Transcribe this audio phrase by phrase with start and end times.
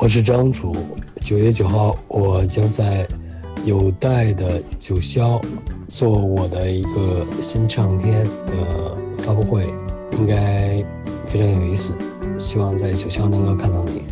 [0.00, 0.72] 我是张楚。
[1.22, 3.04] 九月九号，我将在
[3.64, 5.42] 有待的九霄
[5.88, 9.66] 做我的一个新唱片的发布会，
[10.12, 10.80] 应该
[11.26, 11.92] 非常有意思。
[12.38, 14.02] 希望在九霄能够看到你。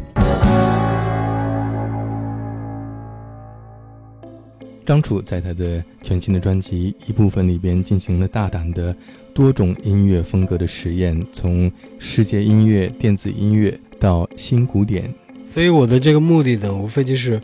[4.85, 8.95] 张楚在他的全新的专辑一部分里边进行了大胆的
[9.33, 15.15] 多种音乐风格的实验，从世界音乐、电子音乐到新古典。
[15.57, 17.41] 所以我的这个目的呢，无非就是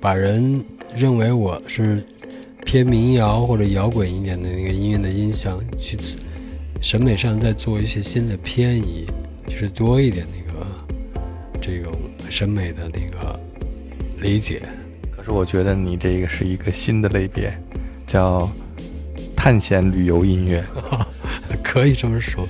[0.00, 2.00] 把人认为我是
[2.64, 5.98] 偏民谣或者摇滚一点的那个音乐的音响，去
[6.80, 9.04] 审美上再做一些新的偏移，
[9.48, 10.64] 就是多一点那个
[11.60, 11.92] 这种
[12.30, 13.36] 审美的那个
[14.20, 14.62] 理解。
[15.10, 17.52] 可是我觉得你这个是一个新的类别，
[18.06, 18.48] 叫
[19.34, 20.64] 探险旅游音乐，
[21.64, 22.46] 可以这么说。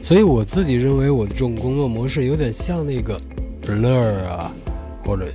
[0.00, 3.20] 所以我自己认为我的这种工作模式有点像那个。
[3.62, 4.52] Blur 啊，
[5.04, 5.28] 或者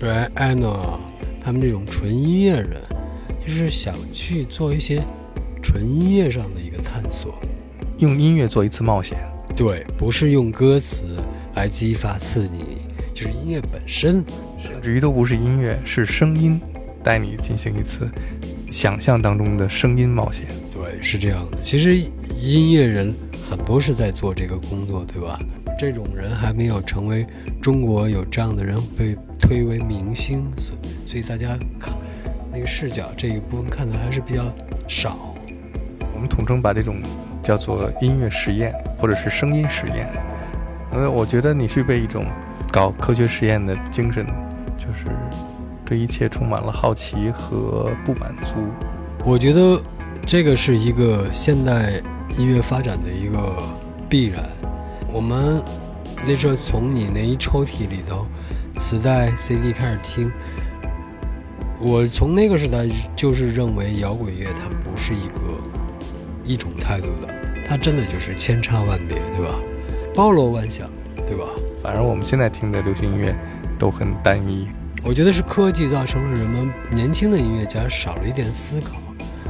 [0.00, 1.00] Brian 啊，
[1.42, 2.80] 他们这种纯音乐人，
[3.44, 5.02] 就是想去做一些
[5.62, 7.34] 纯音乐上的一个探索，
[7.98, 9.18] 用音乐做一次冒险。
[9.56, 11.16] 对，不是用歌词
[11.54, 12.78] 来激发刺激你，
[13.14, 14.24] 就是音乐本身，
[14.58, 16.60] 甚至于都不是音乐，是声音，
[17.02, 18.08] 带你进行一次
[18.70, 20.46] 想象当中的声音冒险。
[20.72, 21.58] 对，是这样的。
[21.60, 21.96] 其实
[22.40, 23.14] 音乐人
[23.48, 25.38] 很多是在做这个工作，对吧？
[25.82, 27.26] 这种人还没有成为
[27.60, 31.92] 中国有这样的人被推为明星，所所以大家看
[32.52, 34.44] 那个视角这一部分看的还是比较
[34.86, 35.34] 少。
[36.14, 37.02] 我们统称把这种
[37.42, 40.08] 叫做音乐实验或者是声音实验。
[40.92, 42.26] 因为我觉得你具备一种
[42.70, 44.24] 搞科学实验的精神，
[44.78, 45.10] 就是
[45.84, 48.68] 对一切充满了好奇和不满足。
[49.24, 49.82] 我觉得
[50.24, 52.00] 这个是一个现代
[52.38, 53.56] 音乐发展的一个
[54.08, 54.44] 必然。
[55.12, 55.62] 我们
[56.26, 58.26] 那时候从你那一抽屉里头，
[58.76, 60.32] 磁带、CD 开始听。
[61.78, 65.60] 我从那个时代就是认为摇滚乐它不是一个
[66.44, 67.28] 一种态度的，
[67.66, 69.54] 它真的就是千差万别，对吧？
[70.14, 70.88] 包罗万象，
[71.26, 71.44] 对吧？
[71.82, 73.36] 反正我们现在听的流行音乐
[73.78, 74.66] 都很单一。
[75.02, 78.96] 我觉得是科技造成了人们年轻的音乐家少了一点思考，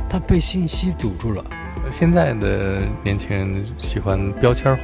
[0.09, 1.45] 他被信息堵住了。
[1.91, 4.83] 现在的年轻人喜欢标签化。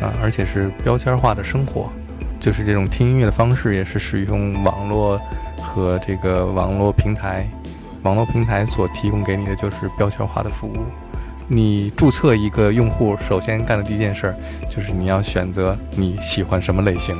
[0.00, 1.90] 啊，而且是标签化的生活，
[2.38, 5.20] 就是这种听音乐的方式，也是使用网络
[5.58, 7.48] 和这个网络平台，
[8.02, 10.76] 网络平台所提供给你的就是标签化的服务。
[11.48, 14.36] 你注册一个用户，首先干的第一件事儿
[14.68, 17.16] 就是你要选择你喜欢什么类型，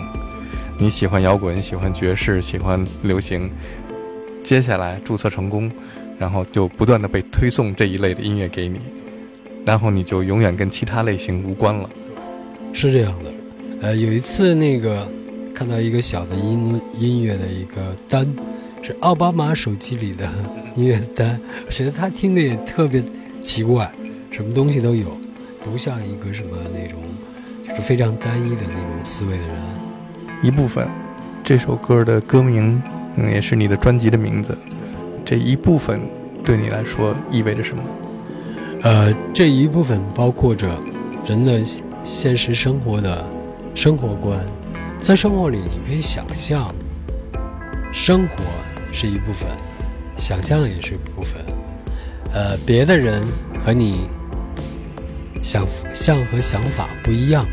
[0.79, 3.51] 你喜欢摇滚，喜欢爵士，喜欢流行。
[4.43, 5.71] 接下来注册成功，
[6.19, 8.81] 然后就不断的被推送这一类的音乐给你，
[9.65, 11.89] 然后你就永远跟其他类型无关了。
[12.77, 13.31] 是这样的，
[13.81, 15.09] 呃，有一次那个
[15.55, 18.31] 看到一个小的音音乐的一个单，
[18.83, 20.29] 是奥巴马手机里的
[20.75, 23.03] 音乐单，我觉得他听的也特别
[23.43, 23.91] 奇怪，
[24.31, 25.17] 什么东西都有，
[25.65, 27.01] 不像一个什么那种
[27.67, 29.57] 就是非常单一的那种思维的人。
[30.43, 30.87] 一部分，
[31.43, 32.79] 这首歌的歌名，
[33.17, 34.57] 嗯，也是你的专辑的名字，
[35.25, 35.99] 这一部分
[36.45, 37.83] 对你来说意味着什么？
[38.83, 40.79] 呃，这一部分包括着
[41.27, 41.65] 人的。
[42.07, 43.27] 现实生活的
[43.75, 44.39] 生活观，
[45.01, 46.73] 在生活里你可以想象，
[47.93, 48.37] 生活
[48.93, 49.51] 是一部分，
[50.17, 51.45] 想象也是一部分。
[52.33, 53.21] 呃，别的人
[53.65, 54.07] 和你
[55.43, 57.45] 想象和想法不一样，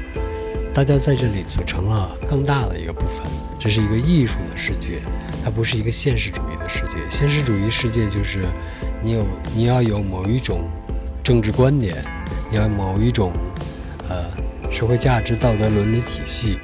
[0.72, 3.25] 大家在这里组成了更大的一个部分。
[3.58, 5.02] 这是一个艺术的世界，
[5.44, 6.97] 它不是一个现实主义的世界。
[7.09, 8.46] 现实主义世界就是
[9.02, 9.25] 你有
[9.56, 10.70] 你要有某一种
[11.24, 11.96] 政治观点，
[12.52, 13.34] 你要某一种。
[14.73, 16.57] 社会价值、道德伦理体系，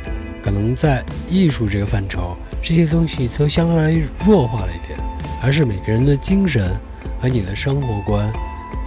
[0.44, 5.00] 可能在艺术这个范畴，这些东西都相对而言弱化了一点，
[5.44, 6.76] 而是每个人的精神
[7.22, 8.34] 和你的生活观，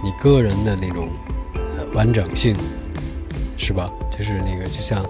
[0.03, 1.07] 你个人的那种
[1.55, 2.53] 呃完整性，
[3.57, 3.89] 是吧？
[4.11, 5.03] 就是那个，就像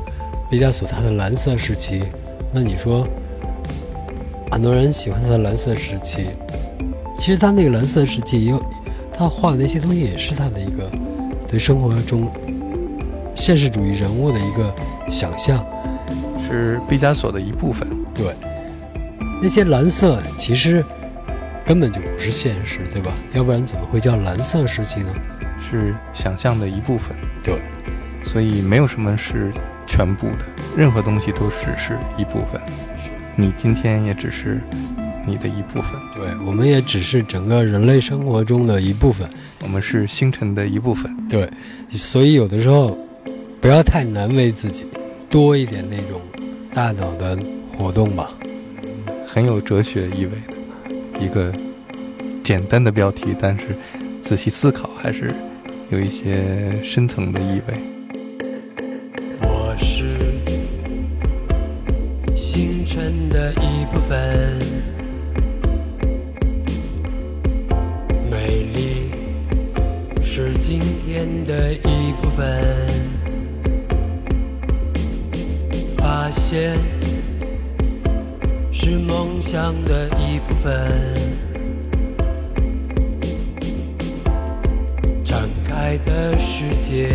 [0.47, 2.03] 毕加索他的蓝色时期，
[2.51, 3.07] 那你说
[4.51, 6.27] 很多人喜欢他的蓝色时期，
[7.19, 8.63] 其实他那个蓝色时期也有
[9.11, 10.87] 他画的那些东西，也是他的一个
[11.47, 12.31] 对生活中。
[13.35, 14.73] 现实主义人物的一个
[15.09, 15.65] 想象，
[16.45, 17.87] 是毕加索的一部分。
[18.13, 18.33] 对，
[19.41, 20.85] 那些蓝色其实
[21.65, 23.11] 根本就不是现实，对吧？
[23.33, 25.13] 要不然怎么会叫蓝色时期呢？
[25.59, 27.15] 是想象的一部分。
[27.43, 27.59] 对，
[28.23, 29.51] 所以没有什么是
[29.87, 30.45] 全部的，
[30.77, 32.61] 任何东西都只是一部分。
[33.35, 34.61] 你今天也只是
[35.25, 35.99] 你的一部分。
[36.13, 39.27] 对，我们也只是整个人类生活中的一部分。
[39.63, 41.11] 我们是星辰的一部分。
[41.27, 41.49] 对，
[41.89, 42.95] 所以有的时候。
[43.63, 44.85] 不要太难为自己，
[45.29, 46.19] 多一点那种
[46.73, 47.39] 大脑的
[47.77, 48.29] 活动吧，
[49.25, 51.49] 很有哲学意味的一个
[52.43, 53.67] 简单的标题，但是
[54.19, 55.33] 仔细思考还是
[55.89, 57.73] 有一些深层的意味。
[59.43, 60.17] 我是
[62.35, 64.59] 星辰的一部分，
[68.29, 69.09] 美丽
[70.21, 72.45] 是今天的一部分，
[76.33, 76.77] 现
[78.71, 80.73] 是梦想的一部分，
[85.23, 87.09] 敞开的世界。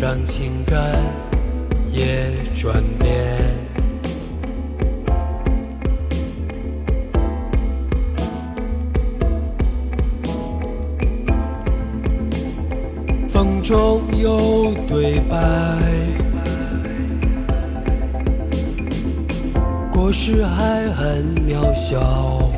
[0.00, 0.96] 让情感
[1.92, 3.38] 也转变。
[13.28, 15.36] 风中有对白，
[20.10, 22.50] 有时还很渺小。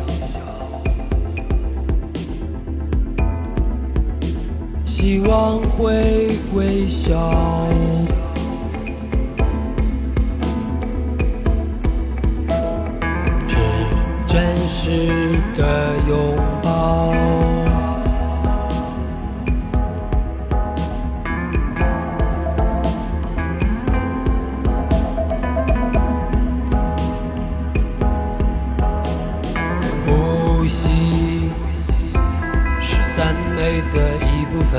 [4.87, 7.14] 希望会微笑，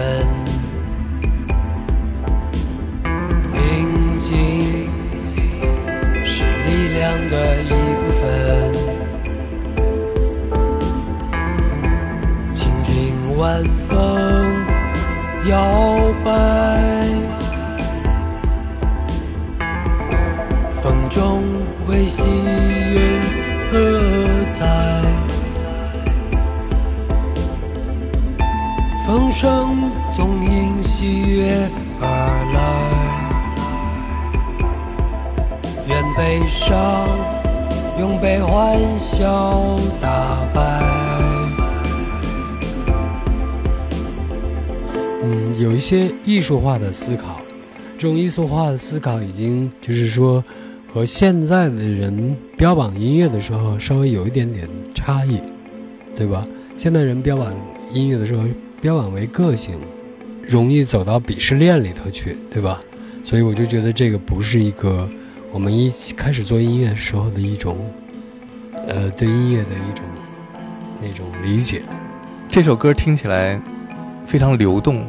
[0.03, 0.27] 分，
[3.53, 4.89] 平静
[6.25, 7.33] 是力量的
[29.05, 31.69] 风声总因喜悦
[31.99, 32.07] 而
[32.53, 32.59] 来，
[35.85, 37.05] 愿悲伤
[37.99, 40.81] 永被欢笑打败。
[45.21, 47.41] 嗯，有一些艺术化的思考，
[47.97, 50.41] 这种艺术化的思考已经就是说
[50.93, 54.65] 和现在的人标榜音乐的时候稍微有一点点
[54.95, 55.41] 差异，
[56.15, 56.47] 对吧？
[56.77, 57.53] 现在人标榜
[57.91, 58.45] 音乐的时候。
[58.83, 59.75] 标榜为个性，
[60.45, 62.81] 容易走到鄙视链里头去，对吧？
[63.23, 65.09] 所以我就觉得这个不是一个
[65.53, 67.77] 我们一开始做音乐时候的一种，
[68.89, 70.03] 呃，对音乐的一种
[71.01, 71.81] 那种理解。
[72.49, 73.57] 这首歌听起来
[74.25, 75.05] 非常流动，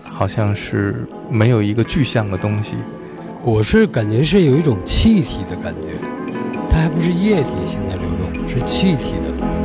[0.00, 2.74] 好像是没有一个具象的东西。
[3.42, 5.88] 我是感觉是有一种气体的感觉，
[6.70, 9.57] 它还不是液体性的流动，是气体的。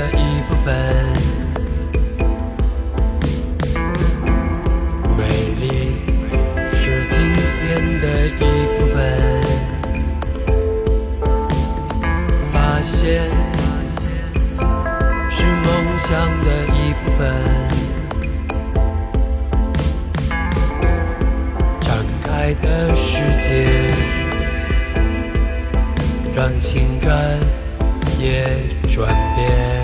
[0.00, 0.74] 的一部分，
[5.14, 5.20] 美
[5.60, 5.92] 丽
[6.72, 8.38] 是今天的一
[8.78, 8.96] 部分，
[12.50, 13.20] 发现
[15.28, 15.68] 是梦
[15.98, 16.08] 想
[16.44, 17.20] 的一部分，
[21.78, 21.88] 展
[22.22, 23.48] 开的世界，
[26.34, 27.38] 让情感
[28.18, 28.46] 也
[28.88, 29.79] 转变。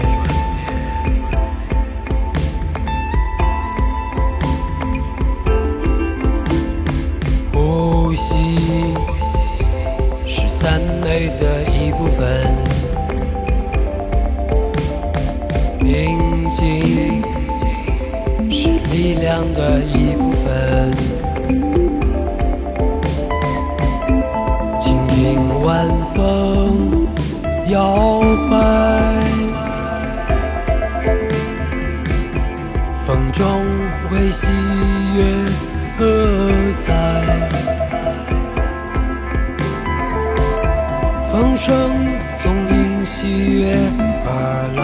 [8.06, 8.36] 呼吸
[10.24, 12.56] 是赞美的一部分，
[15.80, 17.20] 宁静
[18.48, 20.92] 是力量的一部分，
[41.38, 41.92] 风声
[42.42, 43.76] 总因喜悦
[44.24, 44.80] 而来。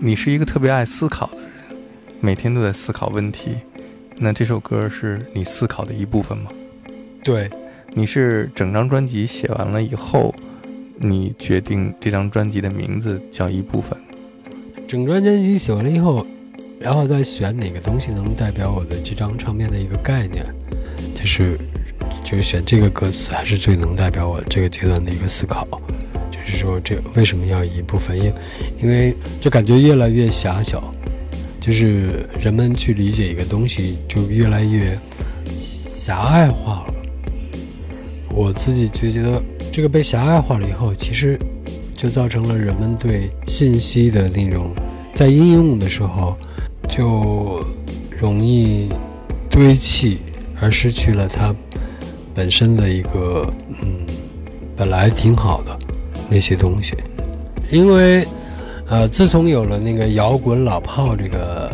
[0.00, 1.78] 你是一个特别爱思考的人，
[2.18, 3.58] 每天都在思考问题。
[4.16, 6.50] 那这首歌是你思考的一部分吗？
[7.22, 7.48] 对，
[7.92, 10.34] 你是整张专辑写完了以后，
[10.98, 13.96] 你决定这张专辑的名字叫一部分。
[14.88, 16.26] 整张专辑写完了以后，
[16.80, 20.44] 然后再选哪个东西能代表我的这张唱片的一个概念，
[21.14, 21.58] 就是
[22.24, 25.66] 就是选这个歌词还是最能代表我这个阶段的一个思考，
[26.30, 28.16] 就是说这为什么要一部分？
[28.16, 28.32] 因
[28.82, 30.92] 因为就感觉越来越狭小，
[31.60, 34.98] 就是人们去理解一个东西就越来越
[35.58, 36.94] 狭隘化了。
[38.30, 39.40] 我自己就觉得
[39.72, 41.38] 这个被狭隘化了以后，其实
[41.94, 44.74] 就造成了人们对信息的那种
[45.14, 46.36] 在应用的时候
[46.88, 47.64] 就
[48.18, 48.88] 容易
[49.48, 50.18] 堆砌，
[50.60, 51.54] 而失去了它
[52.34, 53.46] 本身的一个
[53.82, 54.06] 嗯
[54.76, 55.78] 本来挺好的
[56.28, 56.94] 那些东西。
[57.70, 58.26] 因为
[58.86, 61.72] 呃，自从有了那个摇滚老炮这个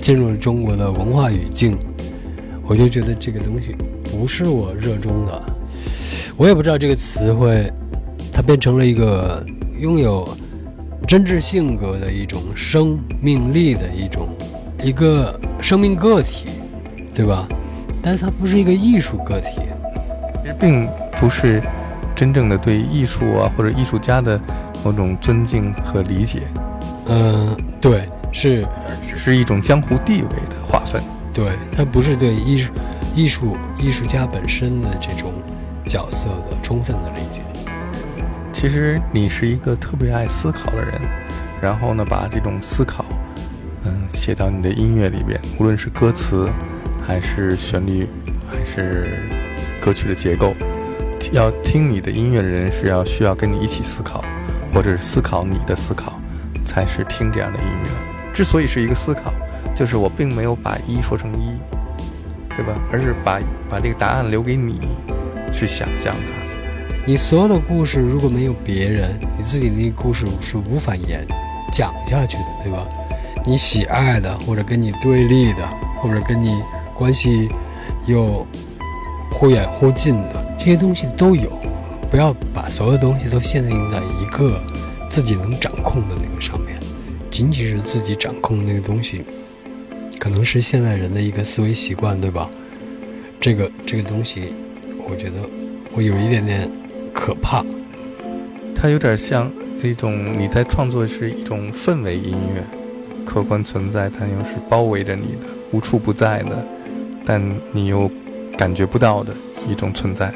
[0.00, 1.76] 进入了中国的文化语境，
[2.66, 5.42] 我就觉得这个东西不是我热衷的。
[6.38, 7.70] 我也不知道这个词汇，
[8.32, 9.44] 它变成了一个
[9.78, 10.26] 拥有
[11.06, 14.28] 真挚性格的一种生命力的一种
[14.82, 16.46] 一个生命个体，
[17.14, 17.46] 对吧？
[18.02, 19.60] 但是它不是一个艺术个体，
[20.42, 20.88] 其实并
[21.20, 21.62] 不是
[22.14, 24.40] 真正的对艺术啊或者艺术家的
[24.84, 26.42] 某种尊敬和理解，
[27.06, 28.66] 嗯，对，是
[29.08, 31.02] 只是一种江湖地位的划分。
[31.32, 32.72] 对，它不是对艺术
[33.14, 35.32] 艺术艺术家本身的这种。
[35.86, 37.40] 角色的充分的理解。
[38.52, 41.00] 其实你是一个特别爱思考的人，
[41.60, 43.04] 然后呢，把这种思考，
[43.84, 46.48] 嗯，写到你的音乐里边，无论是歌词，
[47.10, 48.06] 还是旋律，
[48.48, 49.18] 还是
[49.80, 50.54] 歌曲的结构，
[51.32, 54.24] 要听你的音乐的人是要需要跟你一起思考，
[54.72, 56.20] 或者是思考你的思考，
[56.64, 57.90] 才是听这样的音乐。
[58.32, 59.32] 之所以是一个思考，
[59.74, 61.58] 就是我并没有把一说成一，
[62.50, 62.80] 对吧？
[62.92, 64.80] 而是把把这个答案留给你。
[65.52, 71.26] 去想象它，你所有的故事如果没有别人，你自己的那个故事是无法演
[71.72, 72.86] 讲下去的，对吧？
[73.44, 76.62] 你喜爱的，或者跟你对立的，或者跟你
[77.00, 77.48] 关系
[78.06, 78.46] 又
[79.32, 81.50] 忽远忽近的这些东西都有，
[82.10, 84.60] 不要把所有东西都限定在一个
[85.08, 86.78] 自己能掌控的那个上面，
[87.30, 89.24] 仅仅是自己掌控那个东西，
[90.18, 92.46] 可能是现代人的一个思维习惯，对吧？
[93.40, 94.52] 这个这个东西。
[95.08, 95.36] 我觉得
[95.92, 96.70] 会有一点点
[97.12, 97.64] 可怕，
[98.76, 99.50] 它有点像
[99.82, 102.62] 一种你在创作是一种氛围音乐，
[103.24, 106.64] 客观存在，但又是包围着你的，无处不在的，
[107.24, 108.10] 但你又
[108.56, 109.32] 感觉不到的
[109.68, 110.32] 一种存在。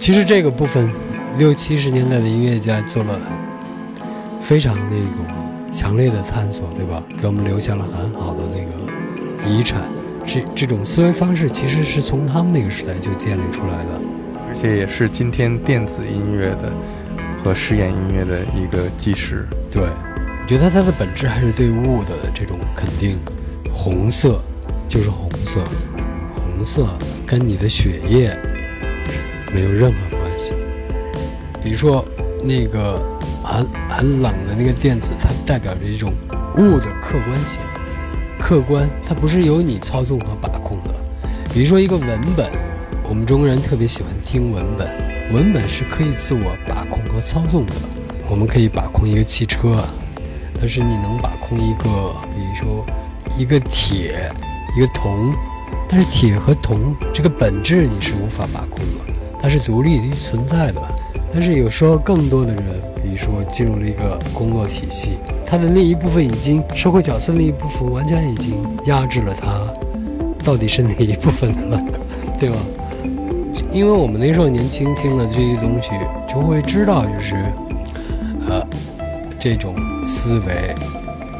[0.00, 0.90] 其实这个部分，
[1.38, 3.18] 六七十年代的音乐家做了
[4.40, 7.02] 非常那种强烈的探索，对吧？
[7.20, 9.82] 给我们留下了很好的那个遗产。
[10.26, 14.00] 这这种思维方式其实是从他们那个时代就建立出来的，
[14.48, 16.72] 而且也是今天电子音乐的
[17.42, 19.46] 和实验音乐的一个基石。
[19.70, 23.18] 对，我觉得它的本质还是对物的这种肯定。
[23.72, 24.40] 红色
[24.88, 25.64] 就是红色，
[26.34, 26.88] 红色
[27.26, 28.36] 跟你的血液
[29.52, 30.52] 没有任何关系。
[31.62, 32.04] 比如说
[32.42, 33.00] 那个
[33.42, 36.12] 很很冷的那个电子，它代表着一种
[36.56, 37.60] 物的客观性。
[38.38, 40.94] 客观，它不是由你操纵和把控的。
[41.52, 42.50] 比如说一个文本，
[43.08, 44.88] 我们中国人特别喜欢听文本，
[45.34, 47.72] 文本是可以自我把控和操纵的。
[48.30, 49.84] 我们可以把控一个汽车，
[50.60, 52.86] 但是你能把控一个，比如说
[53.36, 54.30] 一个铁，
[54.78, 55.34] 一个铜，
[55.88, 60.80] 但是铁和铜这个本质你是无法把控的，它是独立存在的。
[61.32, 65.18] 但是有时候更多的人，比如说进入了一个工作体系。
[65.44, 68.54] 他的那一部分已经社会角色那一部分完全已经
[68.84, 69.66] 压制了他，
[70.44, 71.82] 到底是哪一部分的了，
[72.38, 72.56] 对吧？
[73.72, 75.90] 因为我们那时候年轻，听了这些东西，
[76.32, 77.34] 就会知道，就是，
[78.48, 78.64] 呃，
[79.40, 79.74] 这种
[80.06, 80.72] 思维，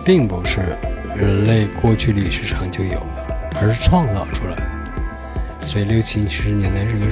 [0.04, 0.76] 并不是
[1.16, 3.27] 人类过去历史上就有的，
[3.60, 5.66] 而是创造出来的。
[5.66, 7.06] 所以六七十年代是个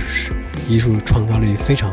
[0.69, 1.91] 艺术创造力非常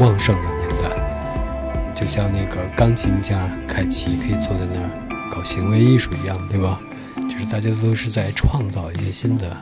[0.00, 1.94] 旺盛的年代。
[1.94, 4.90] 就像那个钢琴家凯奇可以坐在那儿
[5.30, 6.78] 搞行为艺术一样，对吧？
[7.30, 9.56] 就是大家都是在创造一些新的。